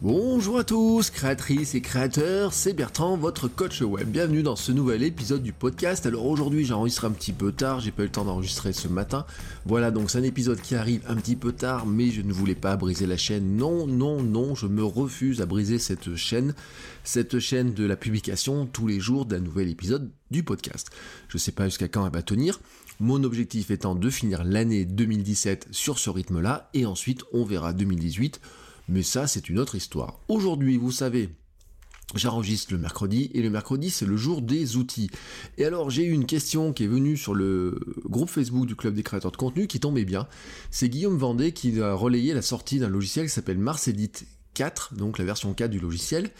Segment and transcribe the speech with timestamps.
[0.00, 4.06] Bonjour à tous, créatrices et créateurs, c'est Bertrand, votre coach web.
[4.08, 6.06] Bienvenue dans ce nouvel épisode du podcast.
[6.06, 9.26] Alors aujourd'hui j'enregistre un petit peu tard, j'ai pas eu le temps d'enregistrer ce matin.
[9.66, 12.54] Voilà donc c'est un épisode qui arrive un petit peu tard, mais je ne voulais
[12.54, 13.56] pas briser la chaîne.
[13.56, 16.54] Non, non, non, je me refuse à briser cette chaîne,
[17.02, 20.90] cette chaîne de la publication tous les jours d'un nouvel épisode du podcast.
[21.26, 22.60] Je sais pas jusqu'à quand elle va tenir.
[23.00, 28.40] Mon objectif étant de finir l'année 2017 sur ce rythme-là, et ensuite on verra 2018
[28.88, 30.20] mais ça, c'est une autre histoire.
[30.28, 31.30] Aujourd'hui, vous savez,
[32.14, 35.10] J'enregistre le mercredi et le mercredi c'est le jour des outils.
[35.58, 38.94] Et alors j'ai eu une question qui est venue sur le groupe Facebook du club
[38.94, 40.26] des créateurs de contenu qui tombait bien.
[40.70, 44.94] C'est Guillaume Vendée qui a relayé la sortie d'un logiciel qui s'appelle Mars Edit 4,
[44.94, 46.30] donc la version 4 du logiciel.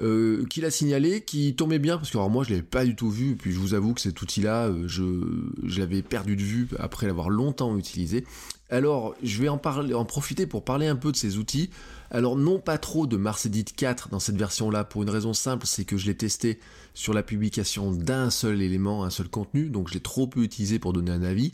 [0.00, 2.96] Euh, qu'il a signalé, qui tombait bien, parce que alors moi je l'avais pas du
[2.96, 6.68] tout vu, puis je vous avoue que cet outil-là, euh, je l'avais perdu de vue
[6.78, 8.24] après l'avoir longtemps utilisé.
[8.72, 11.68] Alors, je vais en, profiter pour parler un peu de ces outils.
[12.10, 15.66] Alors, non pas trop de Mars Edit 4 dans cette version-là, pour une raison simple,
[15.66, 16.58] c'est que je l'ai testé
[16.94, 20.78] sur la publication d'un seul élément, un seul contenu, donc je l'ai trop peu utilisé
[20.78, 21.52] pour donner un avis.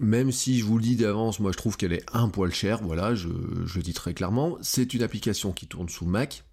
[0.00, 2.82] Même si je vous le dis d'avance, moi je trouve qu'elle est un poil chère,
[2.82, 4.56] voilà, je, le dis très clairement.
[4.62, 6.44] C'est une application qui tourne sous Mac,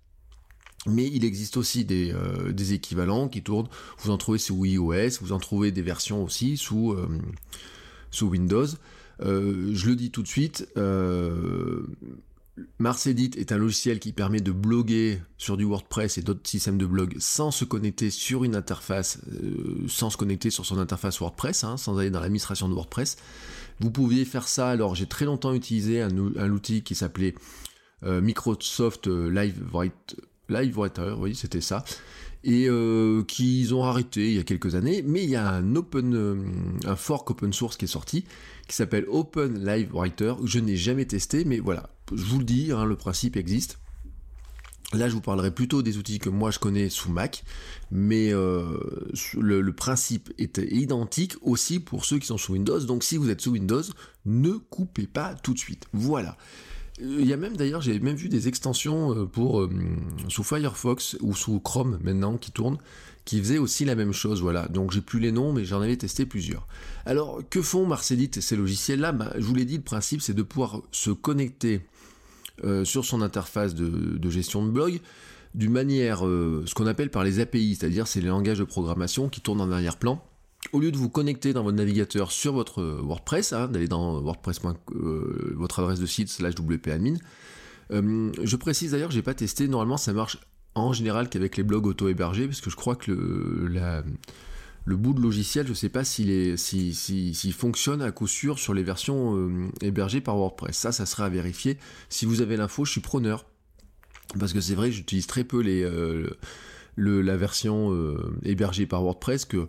[0.88, 5.32] mais il existe aussi des, euh, équivalents qui tournent, vous en trouvez sous iOS, vous
[5.32, 7.08] en trouvez des versions aussi sous, euh,
[8.12, 8.68] sous Windows.
[9.22, 11.84] Euh, je le dis tout de suite, euh,
[12.80, 17.16] est un logiciel qui permet de bloguer sur du WordPress et d'autres systèmes de blog
[17.20, 21.78] sans se connecter sur une interface, euh, sans se connecter sur son interface WordPress, hein,
[21.78, 23.18] sans aller dans l'administration de WordPress.
[23.80, 27.36] Vous pouviez faire ça, alors j'ai très longtemps utilisé un, outil qui s'appelait
[28.04, 29.64] Microsoft Live,
[30.50, 31.86] Writer, oui c'était ça,
[32.48, 32.70] et
[33.28, 36.96] qu'ils ont arrêté il y a quelques années, mais il y a un open, un
[36.96, 38.24] fork open source qui est sorti,
[38.68, 40.34] qui s'appelle Open Live Writer.
[40.46, 43.80] Je n'ai jamais testé, mais voilà, je vous le dis, hein, le principe existe.
[44.94, 47.44] Là, je vous parlerai plutôt des outils que moi je connais sous Mac,
[47.92, 48.80] mais euh,
[49.38, 52.80] le, principe est identique aussi pour ceux qui sont sous Windows.
[52.80, 53.84] Donc, si vous êtes sous Windows,
[54.26, 55.88] ne coupez pas tout de suite.
[55.92, 56.38] Voilà.
[57.02, 59.68] Euh, il y a même d'ailleurs, j'ai même vu des extensions euh, pour
[60.30, 62.78] sous Firefox ou sous Chrome maintenant qui tournent,
[63.26, 64.68] qui faisait aussi la même chose, voilà.
[64.70, 66.66] Donc j'ai plus les noms, mais j'en avais testé plusieurs.
[67.06, 69.12] Alors, que font Marcelit et ces logiciels-là?
[69.12, 71.82] Bah, Je vous l'ai dit, le principe, c'est de pouvoir se connecter
[72.64, 75.00] euh, sur son interface de, gestion de blog
[75.54, 79.30] d'une manière, euh, ce qu'on appelle par les API, c'est-à-dire c'est les langages de programmation
[79.30, 80.24] qui tournent en arrière-plan.
[80.74, 84.60] Au lieu de vous connecter dans votre navigateur sur votre WordPress, hein, d'aller dans WordPress.
[84.92, 87.18] Euh, votre adresse de site slash wp-admin,
[87.92, 89.68] je précise d'ailleurs, j'ai pas testé.
[89.68, 90.38] Normalement, ça marche
[90.76, 94.04] en général qu'avec les blogs auto-hébergés, parce que je crois que le,
[94.88, 98.84] le bout de logiciel, je sais pas s'il si, fonctionne à coup sûr sur les
[98.84, 100.78] versions euh, hébergées par WordPress.
[100.78, 101.78] Ça, ça sera à vérifier.
[102.08, 103.46] Si vous avez l'info, je suis preneur.
[104.40, 106.30] Parce que c'est vrai, j'utilise très peu les, euh,
[106.96, 109.68] la version euh, hébergée par WordPress que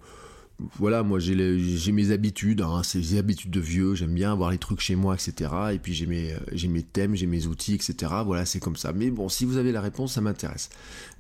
[0.79, 4.59] voilà, moi j'ai mes habitudes, hein, c'est des habitudes de vieux, j'aime bien avoir les
[4.59, 5.51] trucs chez moi, etc.
[5.73, 7.95] Et puis j'ai mes, euh, mes thèmes, j'ai mes outils, etc.
[8.25, 8.93] Voilà, c'est comme ça.
[8.93, 10.71] Mais bon, si vous avez la réponse, ça m'intéresse.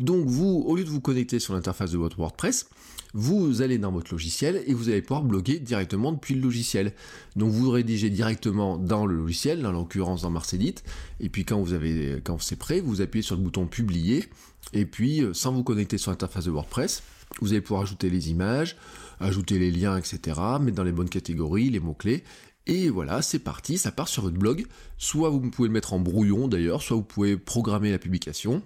[0.00, 2.68] Donc vous, au lieu de vous connecter sur l'interface de votre WordPress,
[3.14, 6.92] vous allez dans votre logiciel et vous allez pouvoir bloguer directement depuis le logiciel.
[7.36, 10.74] Donc vous rédigez directement dans le logiciel, dans l'occurrence dans Marcedit,
[11.20, 14.24] et puis quand vous avez, quand c'est prêt, vous appuyez sur le bouton publier,
[14.72, 17.02] et puis euh, sans vous connecter sur l'interface de WordPress,
[17.40, 18.76] vous allez pouvoir ajouter les images,
[19.20, 22.24] ajouter les liens, etc., mettre dans les bonnes catégories, les mots-clés,
[22.68, 24.66] et voilà, c'est parti, ça part sur votre blog.
[24.98, 28.62] Soit vous pouvez le mettre en brouillon d'ailleurs, soit vous pouvez programmer la publication,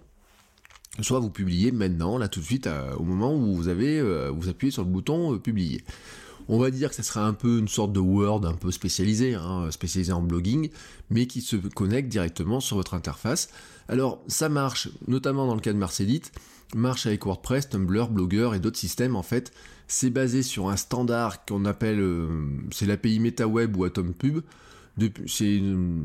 [1.00, 2.68] soit vous publiez maintenant, là tout de suite,
[2.98, 5.84] au moment où vous avez, euh, vous appuyez sur le bouton euh, publier.
[6.48, 9.34] On va dire que ça sera un peu une sorte de Word un peu spécialisé,
[9.34, 10.70] hein, spécialisé en blogging,
[11.10, 13.48] mais qui se connecte directement sur votre interface.
[13.88, 16.22] Alors ça marche, notamment dans le cas de Marcedit,
[16.74, 19.52] marche avec WordPress, Tumblr, Blogger et d'autres systèmes en fait.
[19.88, 22.28] C'est basé sur un standard qu'on appelle, euh,
[22.70, 24.40] c'est l'API MetaWeb ou AtomPub.
[25.26, 25.60] C'est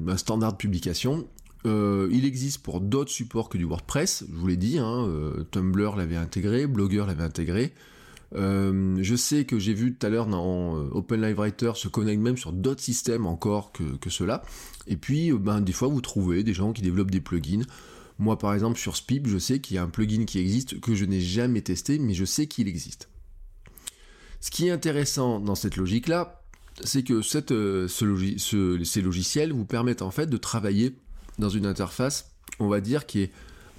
[0.07, 1.27] un standard de publication.
[1.65, 5.43] Euh, il existe pour d'autres supports que du WordPress, je vous l'ai dit, hein, euh,
[5.51, 7.73] Tumblr l'avait intégré, Blogger l'avait intégré,
[8.35, 12.21] Euh, je sais que j'ai vu tout à l'heure dans Open Live Writer se connecte
[12.21, 14.43] même sur d'autres systèmes encore que, que cela.
[14.85, 17.63] Et puis, ben, des fois, vous trouvez des gens qui développent des plugins.
[18.19, 20.95] Moi, par exemple, sur Spip, je sais qu'il y a un plugin qui existe que
[20.95, 23.09] je n'ai jamais testé, mais je sais qu'il existe.
[24.39, 26.41] Ce qui est intéressant dans cette logique-là,
[26.83, 27.21] c'est que
[27.51, 30.95] euh, ces logiciels vous permettent en fait de travailler
[31.39, 33.31] dans une interface, on va dire, qui est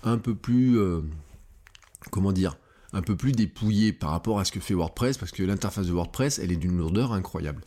[0.05, 1.01] un peu plus, euh,
[2.11, 2.57] comment dire,
[2.93, 5.93] un peu plus dépouillée par rapport à ce que fait WordPress, parce que l'interface de
[5.93, 7.63] WordPress, elle est d'une lourdeur incroyable.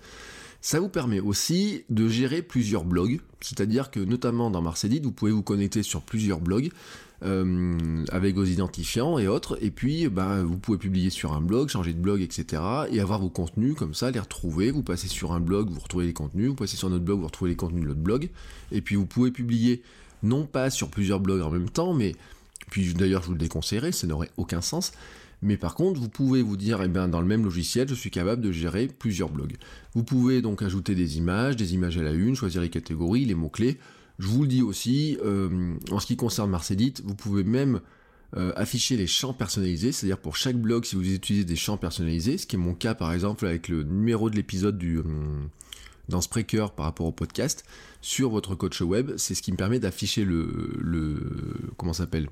[0.63, 5.31] Ça vous permet aussi de gérer plusieurs blogs, c'est-à-dire que notamment dans Marcedit, vous pouvez
[5.31, 6.69] vous connecter sur plusieurs blogs
[7.23, 11.69] euh, avec vos identifiants et autres, et puis bah, vous pouvez publier sur un blog,
[11.69, 12.61] changer de blog, etc.
[12.91, 14.69] et avoir vos contenus comme ça, les retrouver.
[14.69, 17.19] Vous passez sur un blog, vous retrouvez les contenus, vous passez sur un autre blog,
[17.19, 18.29] vous retrouvez les contenus de l'autre blog,
[18.71, 19.81] et puis vous pouvez publier
[20.21, 22.15] non pas sur plusieurs blogs en même temps, mais
[22.71, 24.93] puis d'ailleurs je vous le déconseillerais, ça n'aurait aucun sens,
[25.41, 28.11] mais par contre, vous pouvez vous dire, eh bien, dans le même logiciel, je suis
[28.11, 29.57] capable de gérer plusieurs blogs.
[29.95, 33.33] Vous pouvez donc ajouter des images, des images à la une, choisir les catégories, les
[33.33, 33.79] mots-clés.
[34.19, 37.81] Je vous le dis aussi, euh, en ce qui concerne Marcedit, vous pouvez même
[38.37, 42.37] euh, afficher les champs personnalisés, c'est-à-dire pour chaque blog, si vous utilisez des champs personnalisés,
[42.37, 44.99] ce qui est mon cas par exemple avec le numéro de l'épisode du...
[44.99, 45.03] Euh,
[46.09, 47.63] dans Spreaker par rapport au podcast,
[48.01, 51.19] sur votre coach web, c'est ce qui me permet d'afficher le, le
[51.77, 52.27] comment s'appelle?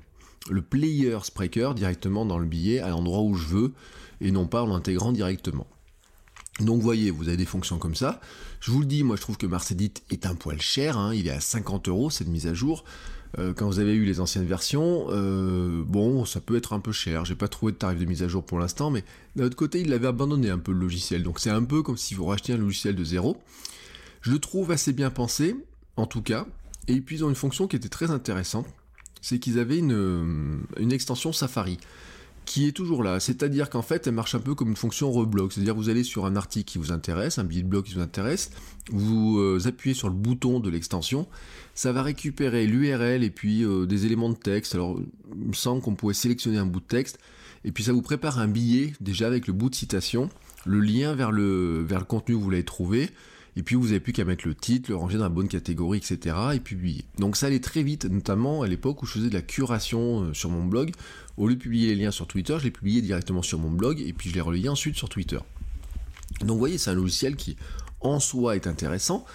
[0.48, 3.72] Le player Spreaker directement dans le billet à l'endroit où je veux
[4.20, 5.66] et non pas en l'intégrant directement.
[6.60, 8.20] Donc voyez, vous avez des fonctions comme ça.
[8.60, 11.14] Je vous le dis, moi je trouve que Marcedit est un poil cher, hein.
[11.14, 12.84] il est à 50 euros cette mise à jour.
[13.38, 16.92] Euh, quand vous avez eu les anciennes versions, euh, bon, ça peut être un peu
[16.92, 17.24] cher.
[17.24, 19.04] J'ai pas trouvé de tarif de mise à jour pour l'instant, mais
[19.36, 21.22] d'un autre côté, il l'avait abandonné un peu le logiciel.
[21.22, 23.36] Donc c'est un peu comme si vous rachetiez un logiciel de zéro.
[24.20, 25.56] Je le trouve assez bien pensé,
[25.96, 26.46] en tout cas.
[26.88, 28.66] Et puis ils ont une fonction qui était très intéressante
[29.20, 31.78] c'est qu'ils avaient une, une, extension Safari
[32.46, 33.20] qui est toujours là.
[33.20, 35.52] C'est-à-dire qu'en fait, elle marche un peu comme une fonction reblog.
[35.52, 38.00] C'est-à-dire vous allez sur un article qui vous intéresse, un billet de blog qui vous
[38.00, 38.50] intéresse,
[38.90, 41.28] vous euh, appuyez sur le bouton de l'extension,
[41.74, 44.74] ça va récupérer l'URL et puis euh, des éléments de texte.
[44.74, 44.98] Alors,
[45.32, 47.18] il me semble qu'on pouvait sélectionner un bout de texte,
[47.64, 50.28] et puis ça vous prépare un billet déjà avec le bout de citation,
[50.66, 53.10] le lien vers le, vers le contenu que vous l'avez trouvé,
[53.60, 55.98] et puis vous n'avez plus qu'à mettre le titre, le ranger dans la bonne catégorie,
[55.98, 56.34] etc.
[56.54, 57.04] et publier.
[57.18, 60.32] Donc ça allait très vite, notamment à l'époque où je faisais de la curation euh,
[60.32, 60.92] sur mon blog.
[61.36, 64.00] Au lieu de publier les liens sur Twitter, je les publiais directement sur mon blog
[64.00, 65.36] et puis je les relayais ensuite sur Twitter.
[66.40, 67.58] Donc vous voyez, c'est un logiciel qui
[68.00, 69.26] en soi est intéressant,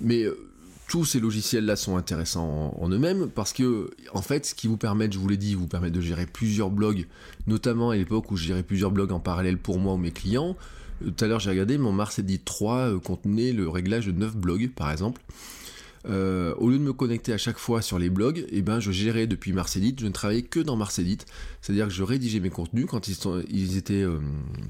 [0.00, 0.38] mais euh,
[0.86, 5.10] tous ces logiciels-là sont intéressants en, eux-mêmes parce que, en fait, ce qui vous permet,
[5.10, 7.08] je vous l'ai dit, vous permet de gérer plusieurs blogs,
[7.48, 10.56] notamment à l'époque où je gérais plusieurs blogs en parallèle pour moi ou mes clients.
[11.02, 14.36] Tout à l'heure, j'ai regardé, mon Mars Edit 3 euh, contenait le réglage de 9
[14.36, 15.20] blogs, par exemple.
[16.08, 18.90] Euh, au lieu de me connecter à chaque fois sur les blogs, eh ben, je
[18.90, 21.18] gérais depuis Edit, je ne travaillais que dans Edit.
[21.60, 24.18] C'est-à-dire que je rédigeais mes contenus quand ils, étaient euh,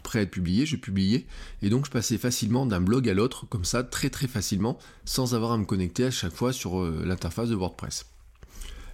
[0.02, 1.26] prêts à être publiés, je publiais,
[1.62, 5.34] et donc je passais facilement d'un blog à l'autre, comme ça, très très facilement, sans
[5.34, 8.06] avoir à me connecter à chaque fois sur l'interface de WordPress.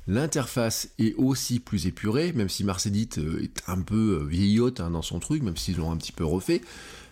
[0.06, 3.10] L'interface est aussi plus épurée, même si Edit
[3.42, 6.62] est un peu vieillotte hein, dans son truc, même s'ils l'ont un petit peu refait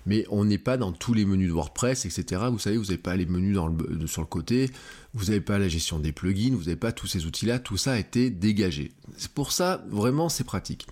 [0.07, 2.45] mais on n'est pas dans tous les menus de WordPress, etc.
[2.51, 3.59] Vous savez, vous n'avez pas les menus
[4.07, 4.71] sur le côté,
[5.13, 7.93] vous n'avez pas la gestion des plugins, vous n'avez pas tous ces outils-là, tout ça
[7.93, 8.93] a été dégagé.
[9.17, 10.87] C'est pour ça, vraiment, c'est pratique.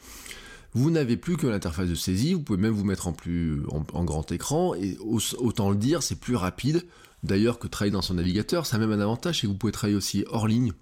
[0.75, 4.05] Vous n'avez plus que l'interface de saisie, vous pouvez même vous mettre en, plus, en,
[4.05, 4.99] grand écran, et
[5.39, 6.85] autant le dire, c'est plus rapide.
[7.23, 9.73] D'ailleurs, que travailler dans son navigateur, ça a même un avantage, c'est que vous pouvez
[9.73, 10.73] travailler aussi hors ligne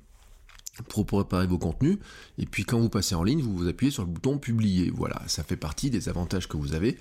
[0.88, 1.98] pour préparer vos contenus.
[2.38, 4.90] Et puis quand vous passez en ligne, vous vous appuyez sur le bouton publier.
[4.90, 6.98] Voilà, ça fait partie des avantages que vous avez.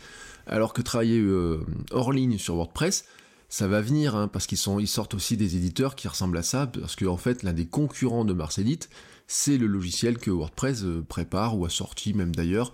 [0.48, 3.06] Alors que travailler euh, hors ligne sur WordPress,
[3.50, 6.68] ça va venir, hein, parce qu'ils ils sortent aussi des éditeurs qui ressemblent à ça,
[6.68, 8.80] parce qu'en en fait, l'un des concurrents de Marcedit,
[9.28, 12.74] c'est le logiciel que WordPress euh, prépare ou a sorti même d'ailleurs,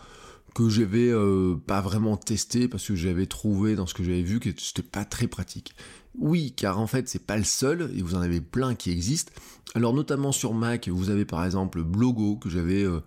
[0.57, 4.39] que j'avais euh, pas vraiment testé parce que j'avais trouvé dans ce que j'avais vu
[4.39, 5.75] que c'était pas très pratique.
[6.17, 9.31] Oui, car en fait, c'est pas le seul, et vous en avez plein qui existent.
[9.75, 13.01] Alors, notamment sur Mac, vous avez par exemple Blogo, que j'avais, euh,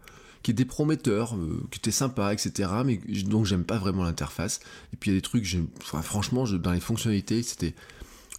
[0.44, 2.70] qui était prometteur, euh, qui était sympa, etc.
[2.84, 4.60] Mais donc, j'aime pas vraiment l'interface.
[4.92, 7.74] Et puis, il y a des trucs, franchement, dans les fonctionnalités, c'était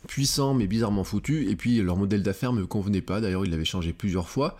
[0.07, 1.49] puissant, mais bizarrement foutu.
[1.49, 3.19] Et puis, leur modèle d'affaires me convenait pas.
[3.19, 4.57] D'ailleurs, ils l'avaient changé plusieurs fois.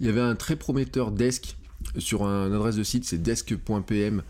[0.00, 1.56] Il y avait un très prometteur desk
[1.98, 4.22] sur un adresse de site, c'est desk.pm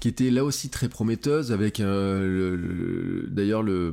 [0.00, 3.92] qui était là aussi très prometteuse avec euh, d'ailleurs le,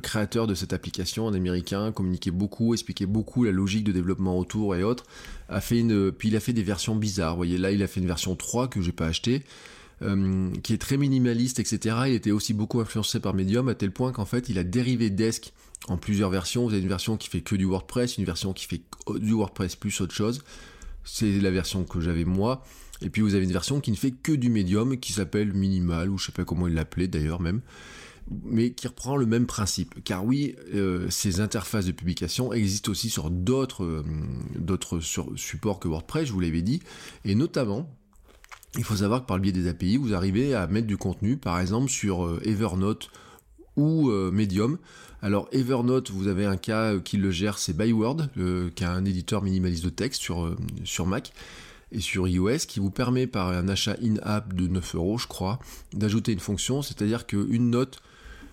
[0.00, 4.76] créateur de cette application, un américain, communiquait beaucoup, expliquait beaucoup la logique de développement autour
[4.76, 5.04] et autres,
[5.48, 5.82] a fait
[6.16, 7.32] puis il a fait des versions bizarres.
[7.32, 9.42] Vous voyez là, il a fait une version 3 que j'ai pas acheté.
[10.02, 11.96] Euh, qui est très minimaliste, etc.
[12.08, 15.08] Il était aussi beaucoup influencé par Medium à tel point qu'en fait il a dérivé
[15.08, 15.54] Desk
[15.88, 16.64] en plusieurs versions.
[16.66, 18.82] Vous avez une version qui fait que du WordPress, une version qui fait
[19.18, 20.42] du WordPress plus autre chose.
[21.06, 22.62] C'est la version que j'avais moi.
[23.00, 26.10] Et puis vous avez une version qui ne fait que du médium, qui s'appelle minimal,
[26.10, 27.60] ou je sais pas comment il l'appelait d'ailleurs même,
[28.44, 30.02] mais qui reprend le même principe.
[30.02, 36.26] Car oui, euh, ces interfaces de publication existent aussi sur d'autres euh, supports que WordPress,
[36.26, 36.82] je vous l'avais dit,
[37.24, 37.90] et notamment,
[38.76, 41.36] il faut savoir que par le biais des API, vous arrivez à mettre du contenu,
[41.36, 43.10] par exemple sur euh, Evernote
[43.76, 44.78] ou Medium.
[45.22, 48.28] Alors Evernote, vous avez un cas qui le gère, c'est Byword,
[48.74, 51.32] qui est un éditeur minimaliste de texte sur, sur Mac
[51.92, 55.58] et sur iOS qui vous permet par un achat in-app de 9 euros, je crois,
[55.92, 58.00] d'ajouter une fonction, c'est-à-dire qu'une note,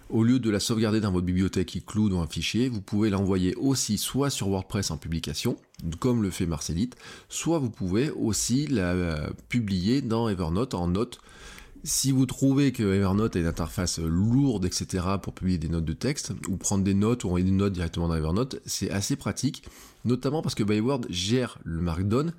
[0.09, 3.55] au lieu de la sauvegarder dans votre bibliothèque iCloud ou un fichier, vous pouvez l'envoyer
[3.55, 5.57] aussi soit sur WordPress en publication,
[5.99, 6.95] comme le fait Marcelite,
[7.29, 11.19] soit vous pouvez aussi la publier dans Evernote en note.
[11.85, 15.93] Si vous trouvez que Evernote a une interface lourde, etc., pour publier des notes de
[15.93, 19.63] texte, ou prendre des notes ou envoyer des notes directement dans Evernote, c'est assez pratique,
[20.05, 22.33] notamment parce que Byword gère le Markdown,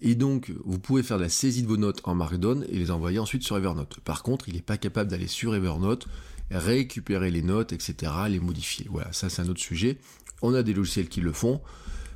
[0.00, 3.18] et donc, vous pouvez faire la saisie de vos notes en Markdown et les envoyer
[3.18, 3.98] ensuite sur Evernote.
[4.00, 6.06] Par contre, il n'est pas capable d'aller sur Evernote,
[6.50, 8.86] récupérer les notes, etc., les modifier.
[8.90, 9.98] Voilà, ça c'est un autre sujet.
[10.40, 11.60] On a des logiciels qui le font,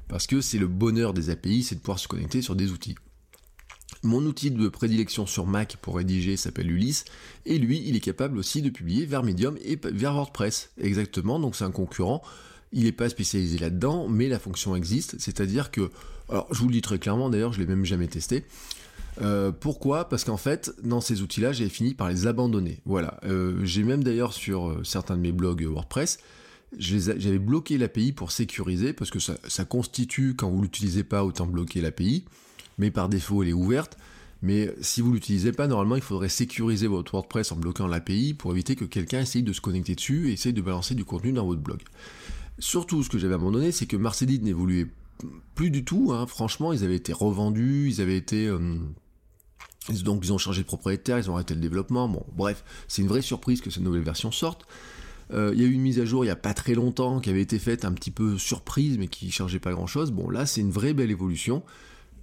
[0.09, 2.97] parce que c'est le bonheur des API, c'est de pouvoir se connecter sur des outils.
[4.03, 7.05] Mon outil de prédilection sur Mac pour rédiger s'appelle Ulysse,
[7.45, 10.71] et lui, il est capable aussi de publier vers Medium et vers WordPress.
[10.81, 12.23] Exactement, donc c'est un concurrent.
[12.73, 15.91] Il n'est pas spécialisé là-dedans, mais la fonction existe, c'est-à-dire que
[16.31, 18.45] alors, je vous le dis très clairement, d'ailleurs, je l'ai même jamais testé.
[19.21, 20.09] Euh, pourquoi?
[20.09, 22.81] Parce qu'en fait, dans ces outils-là, j'ai fini par les abandonner.
[22.85, 23.19] Voilà.
[23.25, 26.19] Euh, j'ai même d'ailleurs sur euh, certains de mes blogs WordPress,
[26.79, 31.81] j'avais bloqué l'API pour sécuriser, parce que ça, constitue, quand vous l'utilisez pas, autant bloquer
[31.81, 32.25] l'API,
[32.81, 33.97] mais par défaut, elle est ouverte.
[34.43, 38.53] Mais si vous l'utilisez pas, normalement, il faudrait sécuriser votre WordPress en bloquant l'API pour
[38.53, 41.45] éviter que quelqu'un essaye de se connecter dessus et essaye de balancer du contenu dans
[41.45, 41.81] votre blog.
[42.59, 44.87] Surtout, ce que j'avais abandonné, c'est que Marcelide n'évoluait
[45.55, 46.27] plus du tout, hein.
[46.27, 48.47] franchement, ils avaient été revendus, ils avaient été...
[48.47, 48.79] Euh,
[50.05, 53.09] donc ils ont changé de propriétaire, ils ont arrêté le développement, bon bref, c'est une
[53.09, 54.67] vraie surprise que cette nouvelle version sorte.
[55.33, 57.21] Euh, il y a eu une mise à jour il n'y a pas très longtemps
[57.21, 60.11] qui avait été faite un petit peu surprise mais qui changeait pas grand chose.
[60.11, 61.63] Bon là c'est une vraie belle évolution,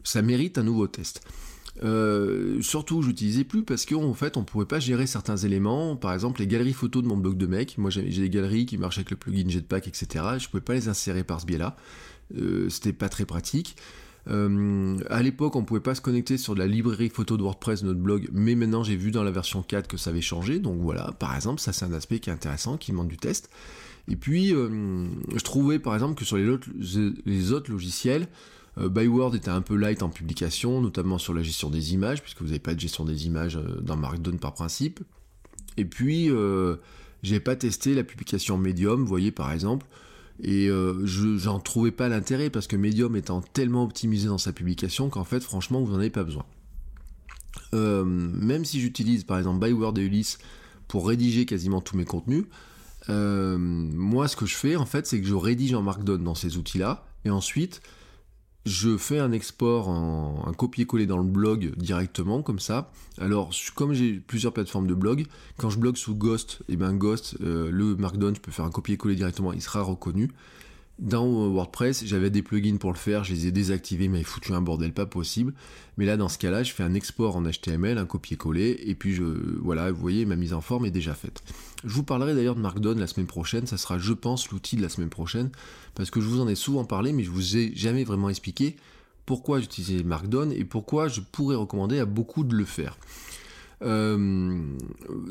[0.08, 1.22] ça mérite un nouveau test.
[1.84, 5.96] Euh, surtout, je n'utilisais plus parce qu'en fait, on pouvait pas gérer certains éléments.
[5.96, 7.78] Par exemple, les galeries photos de mon blog de mec.
[7.78, 10.08] Moi, j'ai des galeries qui marchent avec le plugin Jetpack, etc.
[10.40, 11.76] Je ne pouvais pas les insérer par ce biais-là.
[12.38, 13.76] Euh, c'était pas très pratique.
[14.30, 17.88] Euh, à l'époque, on pouvait pas se connecter sur la librairie photo de WordPress de
[17.88, 20.60] notre blog, mais maintenant j'ai vu dans la version 4 que ça avait changé.
[20.60, 23.50] Donc voilà, par exemple, ça c'est un aspect qui est intéressant, qui demande du test.
[24.10, 28.28] Et puis, euh, je trouvais par exemple que sur les autres logiciels,
[28.77, 32.48] Byword était un peu light en publication, notamment sur la gestion des images, puisque vous
[32.48, 35.00] n'avez pas de gestion des images dans Markdown par principe.
[35.77, 36.29] Et puis,
[37.24, 39.86] j'ai pas testé la publication Medium, vous voyez par exemple.
[40.41, 44.53] Et euh, je j'en trouvais pas l'intérêt parce que Medium étant tellement optimisé dans sa
[44.53, 46.46] publication qu'en fait, franchement, vous n'en avez pas besoin.
[47.74, 50.38] Euh, même si j'utilise par exemple Byword et Ulysse
[50.88, 52.46] pour rédiger quasiment tous mes contenus,
[53.10, 56.36] euh, moi ce que je fais en fait c'est que je rédige en Markdown dans
[56.36, 57.81] ces outils-là et ensuite
[58.68, 62.92] je fais un export, un copier-coller dans le blog directement, comme ça.
[63.20, 65.26] Alors, comme j'ai plusieurs plateformes de blog,
[65.58, 68.66] quand je blogue sous Ghost, et eh ben Ghost, euh, le Markdown, je peux faire
[68.66, 70.32] un copier-coller directement, il sera reconnu.
[71.00, 74.62] Dans WordPress, j'avais des plugins pour le faire, je les ai désactivés, mais foutu un
[74.62, 75.54] bordel pas possible.
[75.98, 79.13] Mais là, dans ce cas-là, je fais un export en HTML, un copier-coller, et puis
[79.13, 79.24] je,
[79.62, 81.44] voilà, vous voyez, ma mise en forme est déjà faite.
[81.84, 84.82] Je vous parlerai d'ailleurs de Markdown la semaine prochaine, ça sera, je pense, l'outil de
[84.82, 85.51] la semaine prochaine,
[85.94, 88.75] parce que je vous en ai souvent parlé, mais je vous ai jamais vraiment expliqué
[89.27, 92.98] pourquoi j'utilisais Markdown et pourquoi je pourrais recommander à beaucoup de le faire.
[93.84, 94.75] Euh,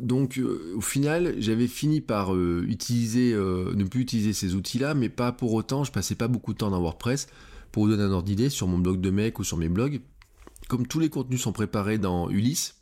[0.00, 5.08] donc euh, au final, j'avais fini par euh, utiliser, ne plus utiliser ces outils-là, mais
[5.08, 7.28] pas pour autant, je passais pas beaucoup de temps dans WordPress.
[7.72, 10.00] Pour vous donner un ordre d'idée, sur mon blog de mec ou sur mes blogs,
[10.68, 12.76] comme tous les contenus sont préparés dans Ulysse,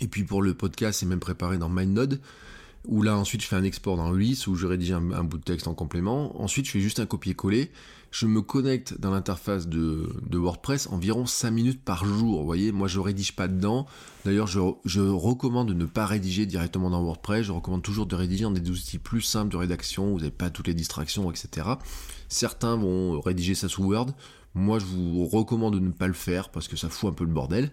[0.00, 2.20] et puis pour le podcast, c'est même préparé dans MindNode,
[2.86, 5.44] où là ensuite je fais un export dans Ulysse, où je rédige un, bout de
[5.44, 6.40] texte en complément.
[6.42, 7.70] Ensuite, je fais juste un copier-coller
[8.12, 12.40] je me connecte dans l'interface de, WordPress environ 5 minutes par jour.
[12.40, 13.86] Vous voyez, moi je rédige pas dedans.
[14.26, 14.60] D'ailleurs, je,
[15.00, 17.46] recommande de ne pas rédiger directement dans WordPress.
[17.46, 20.12] Je recommande toujours de rédiger dans des outils plus simples de rédaction.
[20.12, 21.66] Vous n'avez pas toutes les distractions, etc.
[22.28, 24.10] Certains vont rédiger ça sous Word.
[24.54, 27.24] Moi, je vous recommande de ne pas le faire parce que ça fout un peu
[27.24, 27.70] le bordel.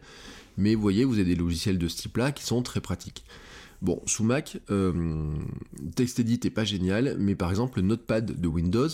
[0.57, 3.25] Mais vous voyez, vous avez des logiciels de ce type-là qui sont très pratiques.
[3.81, 5.33] Bon, sous Mac, euh,
[5.95, 8.89] TextEdit est pas génial, mais par exemple, le Notepad de Windows,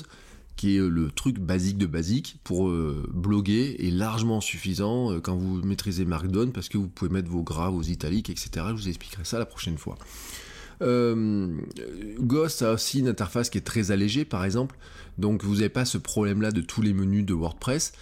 [0.55, 5.35] qui est le truc basique de basique pour euh, bloguer est largement suffisant euh, quand
[5.35, 8.67] vous maîtrisez Markdown parce que vous pouvez mettre vos gras, vos italiques, etc.
[8.69, 9.97] Je vous expliquerai ça la prochaine fois.
[10.81, 11.57] Euh,
[12.19, 14.77] Ghost a aussi une interface qui est très allégée par exemple,
[15.17, 17.93] donc vous n'avez pas ce problème là de tous les menus de WordPress.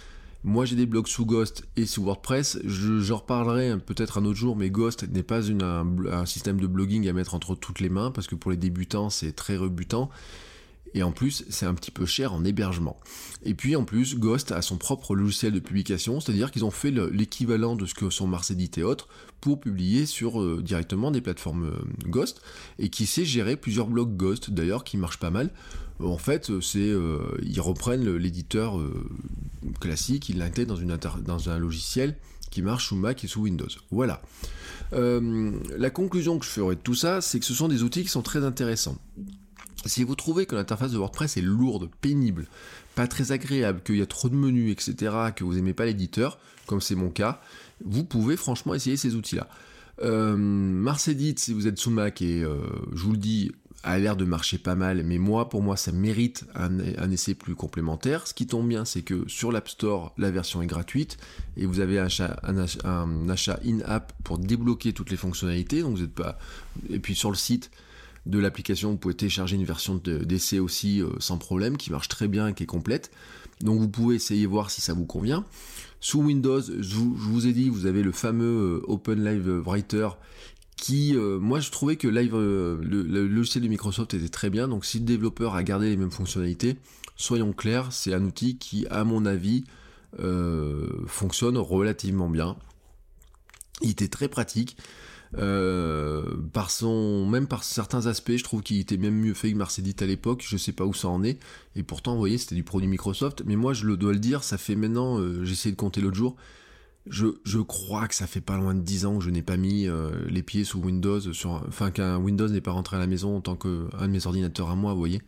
[0.46, 4.56] Moi j'ai des blogs sous Ghost et sous WordPress, j'en reparlerai peut-être un autre jour,
[4.56, 8.26] mais Ghost n'est pas un, système de blogging à mettre entre toutes les mains, parce
[8.26, 10.10] que pour les débutants c'est très rebutant,
[10.94, 12.98] et en plus c'est un petit peu cher en hébergement.
[13.44, 16.90] Et puis en plus Ghost a son propre logiciel de publication, c'est-à-dire qu'ils ont fait
[16.90, 19.08] l'équivalent de ce que sont Marcedit et autres
[19.40, 22.40] pour publier sur euh, directement des plateformes euh, Ghost,
[22.78, 25.50] et qui sait gérer plusieurs blogs Ghost d'ailleurs qui marchent pas mal.
[26.00, 26.92] En fait, c'est
[27.42, 28.80] ils reprennent l'éditeur
[29.80, 30.76] classique, il l'intègre
[31.22, 32.16] dans, un logiciel
[32.50, 33.68] qui marche sous Mac et sous Windows.
[33.90, 34.22] Voilà.
[34.92, 38.02] Euh, la conclusion que je ferai de tout ça, c'est que ce sont des outils
[38.02, 38.96] qui sont très intéressants.
[39.86, 42.46] Si vous trouvez que l'interface de WordPress est lourde, pénible,
[42.94, 46.38] pas très agréable, qu'il y a trop de menus, etc., que vous n'aimez pas l'éditeur,
[46.66, 47.40] comme c'est mon cas,
[47.84, 49.48] vous pouvez franchement essayer ces outils-là.
[50.02, 50.94] Euh,
[51.36, 52.58] si vous êtes sous Mac, et euh,
[52.94, 53.52] je vous le dis,
[53.84, 57.54] a l'air de marcher pas mal, mais moi, pour moi, ça mérite un, essai plus
[57.54, 58.26] complémentaire.
[58.26, 61.18] Ce qui tombe bien, c'est que sur l'App Store, la version est gratuite
[61.56, 65.82] et vous avez un achat, in-app pour débloquer toutes les fonctionnalités.
[65.82, 66.38] Donc vous n'êtes pas.
[66.88, 67.70] Et puis sur le site
[68.26, 72.28] de l'application, vous pouvez télécharger une version d'essai aussi euh, sans problème, qui marche très
[72.28, 73.10] bien et qui est complète.
[73.60, 75.44] Donc vous pouvez essayer voir si ça vous convient.
[76.00, 80.08] Sous Windows, je vous ai dit, vous avez le fameux euh, Open Live Writer
[80.76, 84.68] qui, euh, moi, je trouvais que Live, le, logiciel de Microsoft était très bien.
[84.68, 86.76] Donc, si le développeur a gardé les mêmes fonctionnalités,
[87.16, 89.64] soyons clairs, c'est un outil qui, à mon avis,
[91.06, 92.56] fonctionne relativement bien.
[93.82, 94.76] Il était très pratique.
[95.36, 99.94] Par son, même par certains aspects, je trouve qu'il était même mieux fait que Mercedes
[100.00, 100.44] à l'époque.
[100.46, 101.38] Je sais pas où ça en est.
[101.76, 103.42] Et pourtant, vous voyez, c'était du produit Microsoft.
[103.46, 106.16] Mais moi, je le dois le dire, ça fait maintenant, j'ai essayé de compter l'autre
[106.16, 106.36] jour,
[107.06, 109.86] je, crois que ça fait pas loin de 10 ans que je n'ai pas mis
[109.86, 113.36] euh, les pieds sous Windows, sur, enfin qu'un Windows n'est pas rentré à la maison
[113.36, 115.22] en tant qu'un de mes ordinateurs à moi, vous voyez.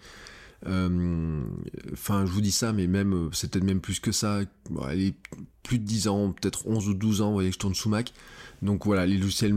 [0.67, 1.43] Euh,
[1.93, 4.41] enfin, je vous dis ça, mais même, euh, c'est peut-être même plus que ça.
[4.91, 5.15] elle est
[5.63, 7.91] plus de 10 ans, peut-être 11 ou 12 ans, vous voyez, que je tourne sous
[7.91, 8.13] Mac.
[8.63, 9.55] Donc voilà, les logiciels,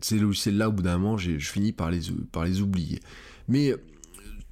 [0.00, 3.00] ces logiciels-là, au bout d'un moment, je finis par les, oublier.
[3.48, 3.74] Mais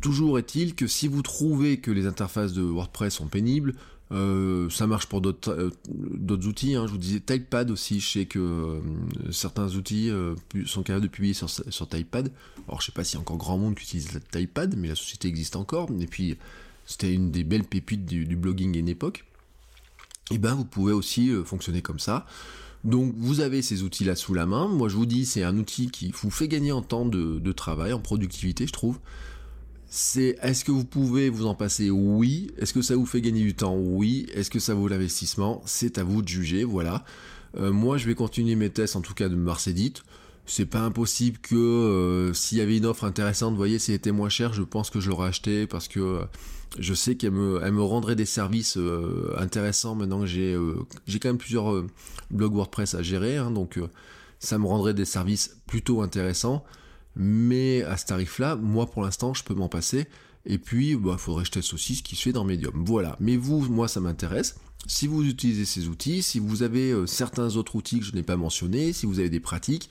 [0.00, 3.75] toujours est-il que si vous trouvez que les interfaces de WordPress sont pénibles,
[4.12, 6.76] euh, ça marche pour d'autres euh, outils.
[6.76, 6.87] Hein.
[6.87, 8.01] Je vous disais Typepad aussi.
[8.01, 8.81] Je sais que euh,
[9.33, 10.11] certains outils
[10.66, 12.31] sont capables de publier sur, sur Typepad.
[12.68, 14.94] Alors je sais pas s'il y a encore grand monde qui utilise Typepad, mais la
[14.94, 15.88] société existe encore.
[16.01, 16.37] Et puis
[16.85, 19.25] c'était une des belles pépites du, blogging à une époque.
[20.31, 22.27] Et eh ben vous pouvez aussi fonctionner comme ça.
[22.85, 24.69] Donc vous avez ces outils-là sous la main.
[24.69, 27.93] Moi je vous dis c'est un outil qui vous fait gagner en temps de travail,
[27.93, 28.99] en productivité, je trouve
[29.89, 31.91] c'est est-ce que vous pouvez vous en passer?
[31.91, 32.51] Oui.
[32.59, 33.77] Est-ce que ça vous fait gagner du temps?
[33.77, 34.27] Oui.
[34.35, 35.62] Est-ce que ça vaut l'investissement?
[35.65, 37.05] C'est à vous de juger, voilà.
[37.57, 39.95] Euh, moi, je vais continuer mes tests, en tout cas de Marcedit.
[40.46, 43.96] C'est pas impossible que euh, s'il y avait une offre intéressante, vous voyez, si elle
[43.96, 46.24] était moins cher, je pense que je l'aurais acheté parce que euh,
[46.78, 48.78] je sais qu'elle me, elle me rendrait des services
[49.37, 50.56] intéressants maintenant que j'ai,
[51.06, 51.85] j'ai quand même plusieurs
[52.30, 53.80] blogs WordPress à gérer, hein, donc
[54.38, 56.64] ça me rendrait des services plutôt intéressants.
[57.14, 60.06] Mais à ce tarif-là, moi pour l'instant, je peux m'en passer.
[60.46, 62.85] Et puis, il bah, faudrait que je teste aussi ce qui se fait dans Medium.
[62.87, 63.16] Voilà.
[63.20, 64.56] Mais vous, moi, ça m'intéresse.
[64.87, 68.22] Si vous utilisez ces outils, si vous avez euh, certains autres outils que je n'ai
[68.22, 69.90] pas mentionnés, si vous avez des pratiques,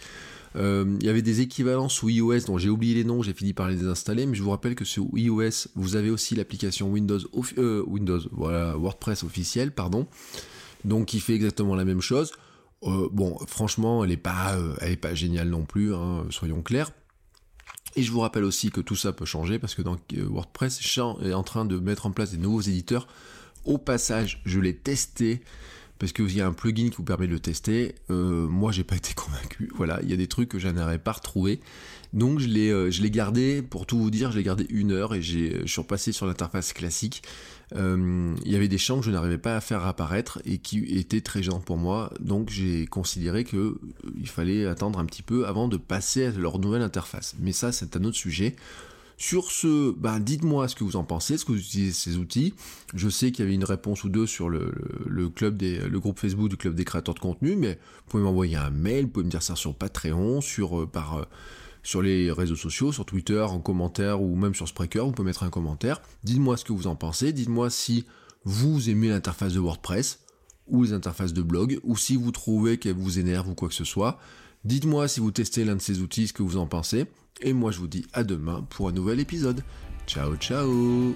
[0.56, 3.54] euh, il y avait des équivalents sous iOS dont j'ai oublié les noms, j'ai fini
[3.54, 7.20] par les désinstaller, mais je vous rappelle que sur iOS, vous avez aussi l'application Windows,
[7.58, 7.84] euh,
[8.32, 10.08] voilà, WordPress officiel, pardon,
[10.84, 12.32] donc qui fait exactement la même chose.
[12.82, 16.92] bon, franchement, elle n'est pas, elle est pas géniale non plus, hein, soyons clairs.
[17.96, 20.80] Et je vous rappelle aussi que tout ça peut changer parce que dans euh, WordPress
[21.24, 23.08] est en train de mettre en place des nouveaux éditeurs.
[23.64, 25.42] Au passage, je l'ai testé
[26.00, 27.96] parce qu'il y a un plugin qui vous permet de le tester.
[28.10, 29.72] Euh, moi, j'ai pas été convaincu.
[29.76, 31.60] Voilà, il y a des trucs que je n'aurais pas retrouvé.
[32.14, 34.92] Donc, je l'ai, euh, je l'ai gardé, pour tout vous dire, je l'ai gardé une
[34.92, 37.24] heure et j'ai, je suis repassé sur l'interface classique.
[37.76, 40.80] Euh, il y avait des champs que je n'arrivais pas à faire apparaître et qui
[40.98, 42.14] étaient très gênants pour moi.
[42.20, 43.80] Donc, j'ai considéré que
[44.18, 47.36] il fallait attendre un petit peu avant de passer à leur nouvelle interface.
[47.40, 48.56] Mais ça, c'est un autre sujet.
[49.18, 52.54] Sur ce, ben, dites-moi ce que vous en pensez, est-ce que vous utilisez ces outils?
[52.94, 54.74] Je sais qu'il y avait une réponse ou deux sur le,
[55.94, 59.12] groupe Facebook du club des créateurs de contenu, mais vous pouvez m'envoyer un mail, vous
[59.12, 61.26] pouvez me dire ça sur Patreon, sur, euh, euh,
[61.82, 65.44] sur les réseaux sociaux, sur Twitter, en commentaire ou même sur Spreaker, vous pouvez mettre
[65.44, 66.02] un commentaire.
[66.24, 68.06] Dites-moi ce que vous en pensez, dites-moi si
[68.44, 70.20] vous aimez l'interface de WordPress
[70.68, 73.76] ou les interfaces de blog, ou si vous trouvez qu'elle vous énerve ou quoi que
[73.76, 74.20] ce soit.
[74.66, 77.06] Dites-moi si vous testez l'un de ces outils, ce que vous en pensez.
[77.42, 79.64] Et moi je vous dis à demain pour un nouvel épisode.
[80.08, 81.16] Ciao ciao.